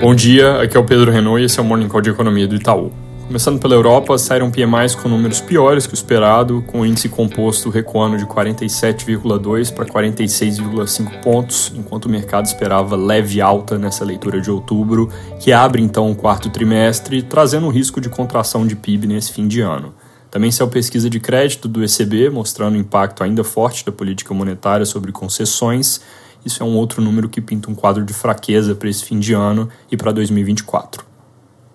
Bom 0.00 0.14
dia, 0.14 0.62
aqui 0.62 0.76
é 0.76 0.80
o 0.80 0.84
Pedro 0.84 1.10
Renault 1.10 1.42
e 1.42 1.46
esse 1.46 1.58
é 1.58 1.62
o 1.62 1.64
Morning 1.64 1.88
Call 1.88 2.00
de 2.00 2.10
Economia 2.10 2.46
do 2.46 2.54
Itaú. 2.54 2.92
Começando 3.26 3.58
pela 3.58 3.74
Europa, 3.74 4.16
saíram 4.16 4.48
PMIs 4.48 4.94
com 4.94 5.08
números 5.08 5.40
piores 5.40 5.88
que 5.88 5.92
o 5.92 5.96
esperado, 5.96 6.62
com 6.68 6.82
o 6.82 6.86
índice 6.86 7.08
composto 7.08 7.68
recuando 7.68 8.16
de 8.16 8.24
47,2 8.24 9.74
para 9.74 9.84
46,5 9.84 11.20
pontos, 11.20 11.72
enquanto 11.74 12.04
o 12.04 12.08
mercado 12.08 12.46
esperava 12.46 12.94
leve 12.94 13.40
alta 13.40 13.76
nessa 13.76 14.04
leitura 14.04 14.40
de 14.40 14.52
outubro, 14.52 15.10
que 15.40 15.52
abre 15.52 15.82
então 15.82 16.08
o 16.08 16.14
quarto 16.14 16.48
trimestre, 16.48 17.20
trazendo 17.20 17.66
um 17.66 17.70
risco 17.70 18.00
de 18.00 18.08
contração 18.08 18.64
de 18.64 18.76
PIB 18.76 19.08
nesse 19.08 19.32
fim 19.32 19.48
de 19.48 19.60
ano. 19.60 19.92
Também 20.30 20.50
saiu 20.50 20.68
pesquisa 20.68 21.08
de 21.08 21.18
crédito 21.18 21.68
do 21.68 21.82
ECB, 21.82 22.30
mostrando 22.30 22.74
o 22.74 22.78
impacto 22.78 23.24
ainda 23.24 23.42
forte 23.42 23.84
da 23.84 23.92
política 23.92 24.34
monetária 24.34 24.84
sobre 24.84 25.10
concessões, 25.10 26.00
isso 26.44 26.62
é 26.62 26.66
um 26.66 26.76
outro 26.76 27.02
número 27.02 27.28
que 27.28 27.40
pinta 27.40 27.70
um 27.70 27.74
quadro 27.74 28.04
de 28.04 28.12
fraqueza 28.12 28.74
para 28.74 28.88
esse 28.88 29.04
fim 29.04 29.18
de 29.18 29.34
ano 29.34 29.68
e 29.90 29.96
para 29.96 30.12
2024. 30.12 31.04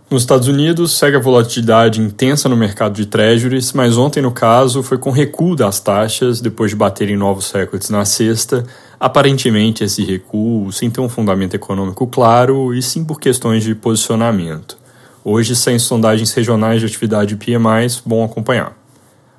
Nos 0.09 0.23
Estados 0.23 0.47
Unidos, 0.47 0.97
segue 0.97 1.17
a 1.17 1.19
volatilidade 1.19 1.99
intensa 1.99 2.47
no 2.47 2.55
mercado 2.55 2.93
de 2.93 3.05
treasuries, 3.07 3.73
mas 3.73 3.97
ontem, 3.97 4.21
no 4.21 4.31
caso, 4.31 4.83
foi 4.83 4.97
com 4.97 5.09
recuo 5.09 5.55
das 5.55 5.79
taxas, 5.79 6.39
depois 6.39 6.71
de 6.71 6.77
baterem 6.77 7.17
novos 7.17 7.51
recordes 7.51 7.89
na 7.89 8.05
sexta. 8.05 8.63
Aparentemente, 8.99 9.83
esse 9.83 10.03
recuo 10.03 10.71
sem 10.71 10.89
ter 10.89 11.01
um 11.01 11.09
fundamento 11.09 11.55
econômico 11.55 12.05
claro 12.05 12.73
e 12.73 12.81
sim 12.81 13.03
por 13.03 13.19
questões 13.19 13.63
de 13.63 13.73
posicionamento. 13.73 14.77
Hoje, 15.25 15.55
sem 15.55 15.79
sondagens 15.79 16.33
regionais 16.33 16.81
de 16.81 16.85
atividade 16.85 17.37
PMIs, 17.37 18.03
bom 18.05 18.25
acompanhar. 18.25 18.77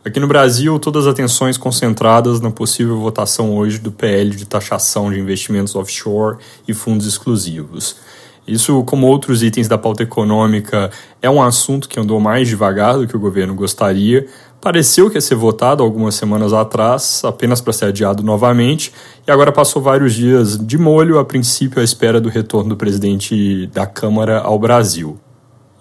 Aqui 0.02 0.18
no 0.18 0.26
Brasil, 0.26 0.78
todas 0.78 1.06
as 1.06 1.12
atenções 1.12 1.58
concentradas 1.58 2.40
na 2.40 2.50
possível 2.50 2.98
votação 2.98 3.54
hoje 3.54 3.78
do 3.78 3.92
PL 3.92 4.30
de 4.30 4.46
taxação 4.46 5.12
de 5.12 5.20
investimentos 5.20 5.74
offshore 5.74 6.38
e 6.66 6.72
fundos 6.72 7.06
exclusivos. 7.06 7.96
Isso, 8.48 8.82
como 8.84 9.06
outros 9.06 9.42
itens 9.42 9.68
da 9.68 9.76
pauta 9.76 10.02
econômica, 10.02 10.90
é 11.20 11.28
um 11.28 11.42
assunto 11.42 11.86
que 11.86 12.00
andou 12.00 12.18
mais 12.18 12.48
devagar 12.48 12.96
do 12.96 13.06
que 13.06 13.16
o 13.16 13.20
governo 13.20 13.54
gostaria. 13.54 14.26
Pareceu 14.62 15.10
que 15.10 15.18
ia 15.18 15.20
ser 15.20 15.34
votado 15.34 15.82
algumas 15.82 16.14
semanas 16.14 16.54
atrás, 16.54 17.20
apenas 17.24 17.60
para 17.60 17.74
ser 17.74 17.86
adiado 17.86 18.22
novamente, 18.22 18.90
e 19.26 19.30
agora 19.30 19.52
passou 19.52 19.82
vários 19.82 20.14
dias 20.14 20.56
de 20.56 20.78
molho, 20.78 21.18
a 21.18 21.24
princípio, 21.26 21.78
à 21.78 21.84
espera 21.84 22.22
do 22.22 22.30
retorno 22.30 22.70
do 22.70 22.76
presidente 22.76 23.66
da 23.66 23.86
Câmara 23.86 24.40
ao 24.40 24.58
Brasil. 24.58 25.20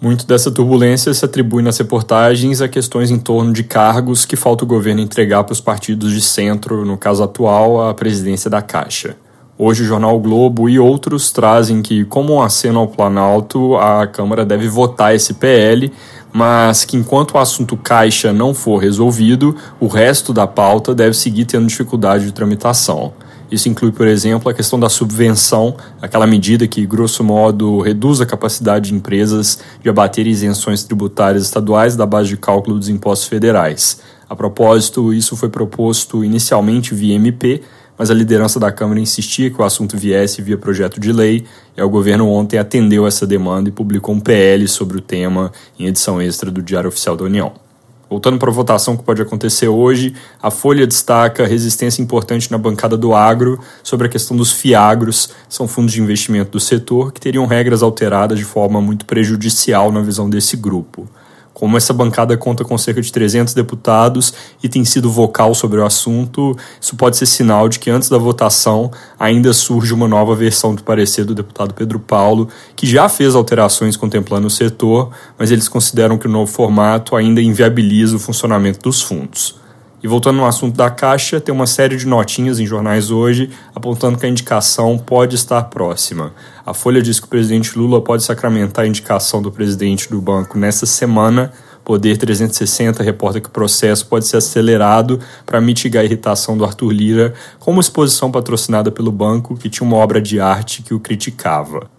Muito 0.04 0.26
dessa 0.26 0.50
turbulência 0.50 1.14
se 1.14 1.24
atribui 1.24 1.62
nas 1.62 1.78
reportagens 1.78 2.60
a 2.60 2.68
questões 2.68 3.10
em 3.10 3.18
torno 3.18 3.54
de 3.54 3.64
cargos 3.64 4.26
que 4.26 4.36
falta 4.36 4.62
o 4.62 4.66
governo 4.66 5.00
entregar 5.00 5.42
para 5.44 5.54
os 5.54 5.62
partidos 5.62 6.12
de 6.12 6.20
centro, 6.20 6.84
no 6.84 6.98
caso 6.98 7.22
atual, 7.22 7.88
a 7.88 7.94
presidência 7.94 8.50
da 8.50 8.60
Caixa. 8.60 9.16
Hoje 9.56 9.82
o 9.82 9.86
jornal 9.86 10.20
Globo 10.20 10.68
e 10.68 10.78
outros 10.78 11.32
trazem 11.32 11.80
que, 11.80 12.04
como 12.04 12.34
um 12.34 12.42
aceno 12.42 12.80
ao 12.80 12.88
Planalto, 12.88 13.76
a 13.76 14.06
Câmara 14.06 14.44
deve 14.44 14.68
votar 14.68 15.14
esse 15.14 15.32
PL, 15.32 15.90
mas 16.30 16.84
que 16.84 16.98
enquanto 16.98 17.36
o 17.36 17.38
assunto 17.38 17.74
Caixa 17.74 18.30
não 18.30 18.52
for 18.52 18.76
resolvido, 18.76 19.56
o 19.80 19.86
resto 19.86 20.34
da 20.34 20.46
pauta 20.46 20.94
deve 20.94 21.14
seguir 21.14 21.46
tendo 21.46 21.66
dificuldade 21.66 22.26
de 22.26 22.32
tramitação. 22.32 23.14
Isso 23.50 23.68
inclui, 23.68 23.92
por 23.92 24.06
exemplo, 24.06 24.48
a 24.48 24.54
questão 24.54 24.78
da 24.78 24.88
subvenção, 24.88 25.76
aquela 26.00 26.26
medida 26.26 26.66
que, 26.66 26.84
grosso 26.86 27.22
modo, 27.22 27.80
reduz 27.80 28.20
a 28.20 28.26
capacidade 28.26 28.88
de 28.88 28.94
empresas 28.94 29.58
de 29.82 29.88
abater 29.88 30.26
isenções 30.26 30.82
tributárias 30.82 31.44
estaduais 31.44 31.96
da 31.96 32.06
base 32.06 32.30
de 32.30 32.36
cálculo 32.36 32.78
dos 32.78 32.88
impostos 32.88 33.28
federais. 33.28 34.00
A 34.28 34.34
propósito, 34.34 35.12
isso 35.12 35.36
foi 35.36 35.48
proposto 35.48 36.24
inicialmente 36.24 36.94
via 36.94 37.14
MP, 37.14 37.62
mas 37.96 38.10
a 38.10 38.14
liderança 38.14 38.58
da 38.58 38.72
Câmara 38.72 38.98
insistia 38.98 39.50
que 39.50 39.60
o 39.60 39.64
assunto 39.64 39.96
viesse 39.96 40.42
via 40.42 40.58
projeto 40.58 40.98
de 40.98 41.12
lei, 41.12 41.44
e 41.76 41.82
o 41.82 41.88
governo 41.88 42.28
ontem 42.28 42.58
atendeu 42.58 43.06
essa 43.06 43.26
demanda 43.26 43.68
e 43.68 43.72
publicou 43.72 44.14
um 44.14 44.20
PL 44.20 44.66
sobre 44.66 44.98
o 44.98 45.00
tema 45.00 45.52
em 45.78 45.86
edição 45.86 46.20
extra 46.20 46.50
do 46.50 46.62
Diário 46.62 46.88
Oficial 46.88 47.16
da 47.16 47.24
União. 47.24 47.63
Voltando 48.14 48.38
para 48.38 48.48
a 48.48 48.54
votação 48.54 48.96
que 48.96 49.02
pode 49.02 49.20
acontecer 49.20 49.66
hoje, 49.66 50.14
a 50.40 50.48
Folha 50.48 50.86
destaca 50.86 51.44
resistência 51.44 52.00
importante 52.00 52.48
na 52.48 52.56
bancada 52.56 52.96
do 52.96 53.12
agro 53.12 53.58
sobre 53.82 54.06
a 54.06 54.08
questão 54.08 54.36
dos 54.36 54.52
fiagros, 54.52 55.30
são 55.48 55.66
fundos 55.66 55.92
de 55.92 56.00
investimento 56.00 56.52
do 56.52 56.60
setor 56.60 57.12
que 57.12 57.20
teriam 57.20 57.44
regras 57.44 57.82
alteradas 57.82 58.38
de 58.38 58.44
forma 58.44 58.80
muito 58.80 59.04
prejudicial 59.04 59.90
na 59.90 60.00
visão 60.00 60.30
desse 60.30 60.56
grupo. 60.56 61.08
Como 61.64 61.78
essa 61.78 61.94
bancada 61.94 62.36
conta 62.36 62.62
com 62.62 62.76
cerca 62.76 63.00
de 63.00 63.10
300 63.10 63.54
deputados 63.54 64.34
e 64.62 64.68
tem 64.68 64.84
sido 64.84 65.10
vocal 65.10 65.54
sobre 65.54 65.80
o 65.80 65.86
assunto, 65.86 66.54
isso 66.78 66.94
pode 66.94 67.16
ser 67.16 67.24
sinal 67.24 67.70
de 67.70 67.78
que 67.78 67.88
antes 67.88 68.10
da 68.10 68.18
votação 68.18 68.90
ainda 69.18 69.50
surge 69.54 69.94
uma 69.94 70.06
nova 70.06 70.34
versão 70.34 70.74
do 70.74 70.82
parecer 70.82 71.24
do 71.24 71.34
deputado 71.34 71.72
Pedro 71.72 71.98
Paulo, 71.98 72.50
que 72.76 72.86
já 72.86 73.08
fez 73.08 73.34
alterações 73.34 73.96
contemplando 73.96 74.46
o 74.46 74.50
setor, 74.50 75.08
mas 75.38 75.50
eles 75.50 75.66
consideram 75.66 76.18
que 76.18 76.26
o 76.26 76.30
novo 76.30 76.52
formato 76.52 77.16
ainda 77.16 77.40
inviabiliza 77.40 78.14
o 78.16 78.20
funcionamento 78.20 78.80
dos 78.80 79.00
fundos. 79.00 79.63
E 80.04 80.06
voltando 80.06 80.36
no 80.36 80.44
assunto 80.44 80.76
da 80.76 80.90
Caixa, 80.90 81.40
tem 81.40 81.54
uma 81.54 81.66
série 81.66 81.96
de 81.96 82.06
notinhas 82.06 82.60
em 82.60 82.66
jornais 82.66 83.10
hoje 83.10 83.48
apontando 83.74 84.18
que 84.18 84.26
a 84.26 84.28
indicação 84.28 84.98
pode 84.98 85.34
estar 85.34 85.62
próxima. 85.62 86.34
A 86.66 86.74
Folha 86.74 87.00
diz 87.00 87.18
que 87.18 87.24
o 87.24 87.28
presidente 87.30 87.78
Lula 87.78 88.02
pode 88.02 88.22
sacramentar 88.22 88.84
a 88.84 88.86
indicação 88.86 89.40
do 89.40 89.50
presidente 89.50 90.10
do 90.10 90.20
banco 90.20 90.58
nessa 90.58 90.84
semana. 90.84 91.50
Poder 91.82 92.18
360 92.18 93.02
reporta 93.02 93.40
que 93.40 93.48
o 93.48 93.50
processo 93.50 94.06
pode 94.06 94.26
ser 94.26 94.36
acelerado 94.36 95.20
para 95.46 95.58
mitigar 95.58 96.02
a 96.02 96.04
irritação 96.04 96.54
do 96.54 96.66
Arthur 96.66 96.92
Lira 96.92 97.32
com 97.58 97.70
uma 97.70 97.80
exposição 97.80 98.30
patrocinada 98.30 98.90
pelo 98.90 99.10
banco 99.10 99.56
que 99.56 99.70
tinha 99.70 99.88
uma 99.88 99.96
obra 99.96 100.20
de 100.20 100.38
arte 100.38 100.82
que 100.82 100.92
o 100.92 101.00
criticava. 101.00 101.93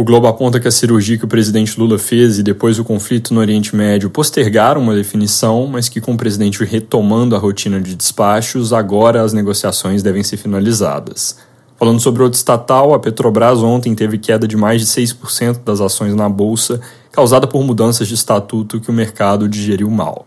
O 0.00 0.02
Globo 0.02 0.26
aponta 0.26 0.58
que 0.58 0.66
a 0.66 0.70
cirurgia 0.70 1.18
que 1.18 1.26
o 1.26 1.28
presidente 1.28 1.78
Lula 1.78 1.98
fez 1.98 2.38
e 2.38 2.42
depois 2.42 2.78
o 2.78 2.84
conflito 2.84 3.34
no 3.34 3.40
Oriente 3.40 3.76
Médio 3.76 4.08
postergaram 4.08 4.80
uma 4.80 4.94
definição, 4.94 5.66
mas 5.66 5.90
que 5.90 6.00
com 6.00 6.14
o 6.14 6.16
presidente 6.16 6.64
retomando 6.64 7.36
a 7.36 7.38
rotina 7.38 7.78
de 7.78 7.94
despachos, 7.94 8.72
agora 8.72 9.22
as 9.22 9.34
negociações 9.34 10.02
devem 10.02 10.22
ser 10.22 10.38
finalizadas. 10.38 11.36
Falando 11.76 12.00
sobre 12.00 12.22
outro 12.22 12.38
estatal, 12.38 12.94
a 12.94 12.98
Petrobras 12.98 13.62
ontem 13.62 13.94
teve 13.94 14.16
queda 14.16 14.48
de 14.48 14.56
mais 14.56 14.80
de 14.80 14.86
6% 14.86 15.64
das 15.64 15.82
ações 15.82 16.14
na 16.14 16.30
bolsa, 16.30 16.80
causada 17.12 17.46
por 17.46 17.62
mudanças 17.62 18.08
de 18.08 18.14
estatuto 18.14 18.80
que 18.80 18.88
o 18.88 18.94
mercado 18.94 19.46
digeriu 19.46 19.90
mal. 19.90 20.26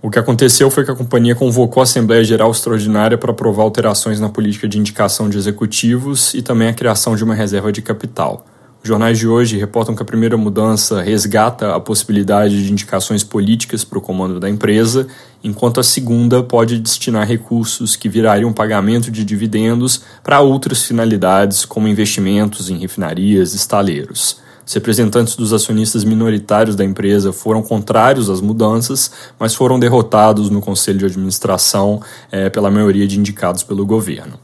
O 0.00 0.08
que 0.08 0.18
aconteceu 0.18 0.70
foi 0.70 0.82
que 0.82 0.90
a 0.90 0.96
companhia 0.96 1.34
convocou 1.34 1.82
a 1.82 1.84
Assembleia 1.84 2.24
Geral 2.24 2.50
Extraordinária 2.50 3.18
para 3.18 3.32
aprovar 3.32 3.64
alterações 3.64 4.18
na 4.18 4.30
política 4.30 4.66
de 4.66 4.78
indicação 4.78 5.28
de 5.28 5.36
executivos 5.36 6.32
e 6.32 6.40
também 6.40 6.68
a 6.68 6.72
criação 6.72 7.14
de 7.14 7.22
uma 7.22 7.34
reserva 7.34 7.70
de 7.70 7.82
capital. 7.82 8.46
Jornais 8.86 9.18
de 9.18 9.26
hoje 9.26 9.56
reportam 9.56 9.96
que 9.96 10.02
a 10.02 10.04
primeira 10.04 10.36
mudança 10.36 11.00
resgata 11.00 11.74
a 11.74 11.80
possibilidade 11.80 12.66
de 12.66 12.70
indicações 12.70 13.24
políticas 13.24 13.82
para 13.82 13.96
o 13.96 14.02
comando 14.02 14.38
da 14.38 14.46
empresa, 14.46 15.06
enquanto 15.42 15.80
a 15.80 15.82
segunda 15.82 16.42
pode 16.42 16.78
destinar 16.78 17.26
recursos 17.26 17.96
que 17.96 18.10
virariam 18.10 18.52
pagamento 18.52 19.10
de 19.10 19.24
dividendos 19.24 20.02
para 20.22 20.42
outras 20.42 20.82
finalidades, 20.82 21.64
como 21.64 21.88
investimentos 21.88 22.68
em 22.68 22.76
refinarias 22.76 23.54
e 23.54 23.56
estaleiros. 23.56 24.36
Os 24.66 24.74
representantes 24.74 25.34
dos 25.34 25.54
acionistas 25.54 26.04
minoritários 26.04 26.76
da 26.76 26.84
empresa 26.84 27.32
foram 27.32 27.62
contrários 27.62 28.28
às 28.28 28.42
mudanças, 28.42 29.10
mas 29.38 29.54
foram 29.54 29.80
derrotados 29.80 30.50
no 30.50 30.60
conselho 30.60 30.98
de 30.98 31.06
administração 31.06 32.02
é, 32.30 32.50
pela 32.50 32.70
maioria 32.70 33.08
de 33.08 33.18
indicados 33.18 33.62
pelo 33.62 33.86
governo. 33.86 34.43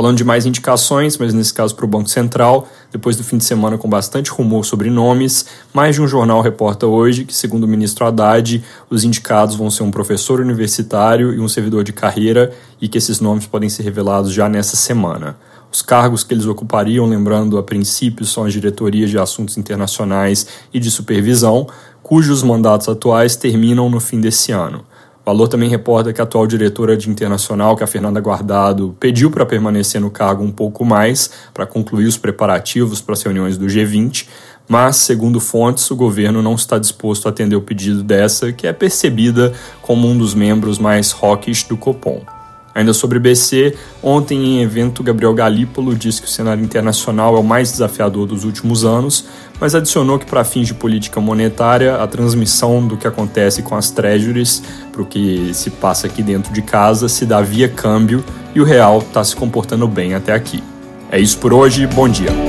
Falando 0.00 0.16
de 0.16 0.24
mais 0.24 0.46
indicações, 0.46 1.18
mas 1.18 1.34
nesse 1.34 1.52
caso 1.52 1.74
para 1.74 1.84
o 1.84 1.88
Banco 1.88 2.08
Central, 2.08 2.66
depois 2.90 3.18
do 3.18 3.22
fim 3.22 3.36
de 3.36 3.44
semana 3.44 3.76
com 3.76 3.86
bastante 3.86 4.30
rumor 4.30 4.64
sobre 4.64 4.88
nomes, 4.88 5.44
mais 5.74 5.94
de 5.94 6.00
um 6.00 6.08
jornal 6.08 6.40
reporta 6.40 6.86
hoje 6.86 7.26
que, 7.26 7.34
segundo 7.34 7.64
o 7.64 7.68
ministro 7.68 8.06
Haddad, 8.06 8.64
os 8.88 9.04
indicados 9.04 9.56
vão 9.56 9.70
ser 9.70 9.82
um 9.82 9.90
professor 9.90 10.40
universitário 10.40 11.34
e 11.34 11.38
um 11.38 11.46
servidor 11.46 11.84
de 11.84 11.92
carreira 11.92 12.50
e 12.80 12.88
que 12.88 12.96
esses 12.96 13.20
nomes 13.20 13.44
podem 13.44 13.68
ser 13.68 13.82
revelados 13.82 14.32
já 14.32 14.48
nessa 14.48 14.74
semana. 14.74 15.36
Os 15.70 15.82
cargos 15.82 16.24
que 16.24 16.32
eles 16.32 16.46
ocupariam, 16.46 17.04
lembrando 17.04 17.58
a 17.58 17.62
princípio, 17.62 18.24
são 18.24 18.44
as 18.44 18.54
diretorias 18.54 19.10
de 19.10 19.18
assuntos 19.18 19.58
internacionais 19.58 20.46
e 20.72 20.80
de 20.80 20.90
supervisão, 20.90 21.66
cujos 22.02 22.42
mandatos 22.42 22.88
atuais 22.88 23.36
terminam 23.36 23.90
no 23.90 24.00
fim 24.00 24.18
desse 24.18 24.50
ano. 24.50 24.82
Valor 25.24 25.48
também 25.48 25.68
reporta 25.68 26.12
que 26.12 26.20
a 26.20 26.24
atual 26.24 26.46
diretora 26.46 26.96
de 26.96 27.10
internacional, 27.10 27.76
que 27.76 27.82
é 27.82 27.84
a 27.84 27.86
Fernanda 27.86 28.20
Guardado, 28.20 28.96
pediu 28.98 29.30
para 29.30 29.44
permanecer 29.44 30.00
no 30.00 30.10
cargo 30.10 30.42
um 30.42 30.50
pouco 30.50 30.84
mais 30.84 31.30
para 31.52 31.66
concluir 31.66 32.06
os 32.06 32.16
preparativos 32.16 33.00
para 33.00 33.12
as 33.12 33.22
reuniões 33.22 33.58
do 33.58 33.66
G20, 33.66 34.26
mas, 34.66 34.96
segundo 34.96 35.40
fontes, 35.40 35.90
o 35.90 35.96
governo 35.96 36.42
não 36.42 36.54
está 36.54 36.78
disposto 36.78 37.26
a 37.26 37.30
atender 37.30 37.56
o 37.56 37.60
pedido 37.60 38.02
dessa, 38.02 38.52
que 38.52 38.66
é 38.66 38.72
percebida 38.72 39.52
como 39.82 40.08
um 40.08 40.16
dos 40.16 40.32
membros 40.32 40.78
mais 40.78 41.10
rockish 41.10 41.64
do 41.64 41.76
Copom. 41.76 42.39
Ainda 42.74 42.92
sobre 42.92 43.18
BC, 43.18 43.76
ontem 44.02 44.38
em 44.38 44.62
evento 44.62 45.02
Gabriel 45.02 45.34
Galípolo 45.34 45.94
disse 45.94 46.22
que 46.22 46.28
o 46.28 46.30
cenário 46.30 46.62
internacional 46.62 47.36
é 47.36 47.40
o 47.40 47.42
mais 47.42 47.72
desafiador 47.72 48.26
dos 48.26 48.44
últimos 48.44 48.84
anos, 48.84 49.26
mas 49.60 49.74
adicionou 49.74 50.18
que 50.18 50.26
para 50.26 50.44
fins 50.44 50.68
de 50.68 50.74
política 50.74 51.20
monetária, 51.20 51.96
a 51.96 52.06
transmissão 52.06 52.86
do 52.86 52.96
que 52.96 53.08
acontece 53.08 53.62
com 53.62 53.74
as 53.74 53.90
treasuries 53.90 54.62
para 54.92 55.02
o 55.02 55.06
que 55.06 55.52
se 55.52 55.70
passa 55.70 56.06
aqui 56.06 56.22
dentro 56.22 56.52
de 56.52 56.62
casa 56.62 57.08
se 57.08 57.26
dá 57.26 57.40
via 57.40 57.68
câmbio 57.68 58.24
e 58.54 58.60
o 58.60 58.64
real 58.64 58.98
está 58.98 59.22
se 59.24 59.34
comportando 59.34 59.88
bem 59.88 60.14
até 60.14 60.32
aqui. 60.32 60.62
É 61.10 61.18
isso 61.18 61.38
por 61.38 61.52
hoje, 61.52 61.86
bom 61.88 62.08
dia. 62.08 62.39